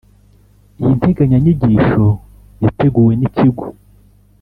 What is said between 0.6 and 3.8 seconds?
Iyi nteganyanyigisho yateguwe n’Ikigo